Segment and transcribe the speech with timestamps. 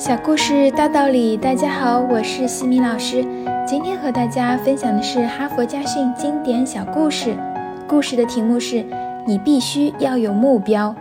[0.00, 3.22] 小故事大道理，大家好，我是西米老师。
[3.66, 7.36] 今天和大家分享的是哈佛家训经典小故事。
[7.86, 8.82] 故事的题目是：
[9.26, 10.96] 你必须要有目标。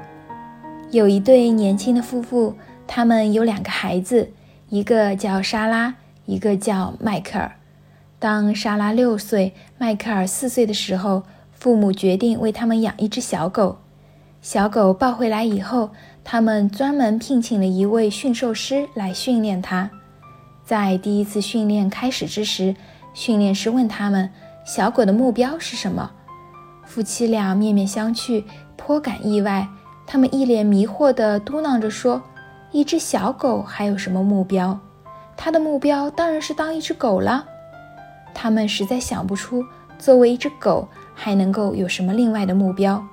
[0.91, 4.31] 有一对年轻的夫妇，他们有两个孩子，
[4.67, 5.95] 一个叫莎拉，
[6.25, 7.53] 一个叫迈克尔。
[8.19, 11.23] 当莎拉六岁，迈克尔四岁的时候，
[11.53, 13.77] 父母决定为他们养一只小狗。
[14.41, 15.91] 小狗抱回来以后。
[16.31, 19.89] 他们专门聘请了一位驯兽师来训练它。
[20.63, 22.75] 在第一次训练开始之时，
[23.15, 24.29] 训练师问他们
[24.63, 26.11] ：“小狗的目标是什么？”
[26.85, 28.43] 夫妻俩面面相觑，
[28.77, 29.67] 颇感意外。
[30.05, 32.21] 他们一脸迷惑地嘟囔着说
[32.71, 34.79] ：“一只小狗还有什么目标？
[35.35, 37.43] 它的目标当然是当一只狗了。”
[38.35, 39.65] 他们实在想不出，
[39.97, 43.03] 作为一只狗还能够有什么另外的目标。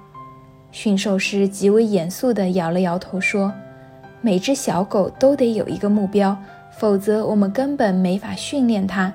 [0.77, 3.51] 驯兽师极为严肃地摇了摇头，说
[4.21, 6.37] ：“每只小狗都得有一个目标，
[6.71, 9.11] 否则我们根本没法训练它。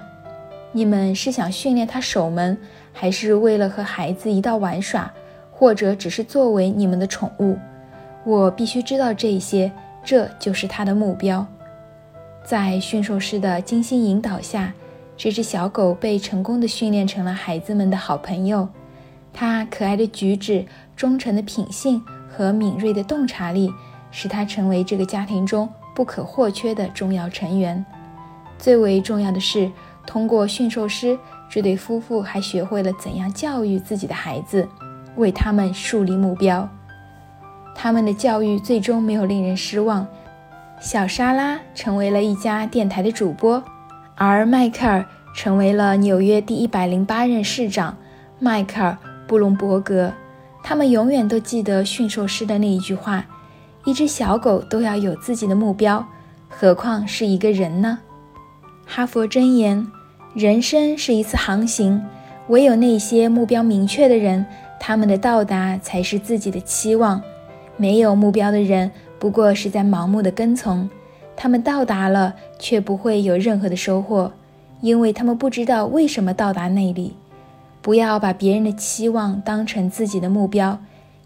[0.72, 2.58] 你们是想训练它守门，
[2.92, 5.14] 还是为了和孩子一道玩耍，
[5.52, 7.56] 或者只是作为你们的宠物？
[8.24, 9.72] 我必须知道这些，
[10.04, 11.46] 这就是它的目标。”
[12.44, 14.74] 在驯兽师的精心引导下，
[15.16, 18.68] 这只小狗被成功地训练成了孩子们的好朋友。
[19.42, 20.64] 他可爱的举止、
[20.96, 23.74] 忠诚的品性和敏锐的洞察力，
[24.12, 27.84] 使他成为这个家庭中不可或缺的重要成员。
[28.60, 29.72] 最为重要的是，
[30.06, 31.18] 通过驯兽师，
[31.50, 34.70] 这对夫妇还学会了怎样教育自己的孩子，
[35.16, 36.70] 为他们树立目标。
[37.74, 40.06] 他们的教育最终没有令人失望。
[40.80, 43.64] 小莎拉成为了一家电台的主播，
[44.14, 47.98] 而迈克尔成为了纽约第一百零八任市长。
[48.38, 48.96] 迈克尔。
[49.32, 50.12] 布隆伯格，
[50.62, 53.26] 他们永远都记得驯兽师的那一句话
[53.86, 56.06] ：“一只小狗都要有自己的目标，
[56.50, 58.00] 何况是一个人呢？”
[58.86, 59.88] 哈佛箴言：
[60.34, 62.04] 人生是一次航行，
[62.50, 64.46] 唯有那些目标明确的人，
[64.82, 67.22] 他们的到达才是自己的期望。
[67.78, 70.90] 没有目标的人，不过是在盲目的跟从。
[71.38, 74.34] 他们到达了，却不会有任何的收获，
[74.82, 77.16] 因为他们不知道为什么到达那里。
[77.82, 80.80] 不要把别人的期望当成自己的目标，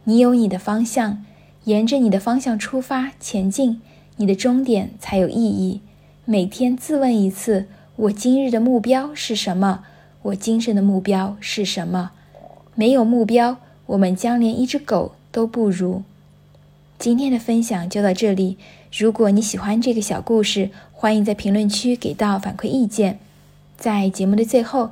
[0.06, 1.24] 你有你的方向，
[1.66, 3.82] 沿着你的方向出发前进，
[4.16, 5.82] 你的终点才有意义。
[6.24, 7.68] 每天自问一次：
[7.98, 9.84] 我今日的目标是什么？
[10.24, 12.12] 我今生的目标是什么？
[12.74, 13.58] 没有目标，
[13.88, 16.04] 我们将连一只狗都不如。
[16.98, 18.58] 今天的分享就到这里。
[18.98, 23.20] 如果你喜欢这个小故事，欢迎在评论区给到反馈意见。
[23.78, 24.92] 在节目的最后，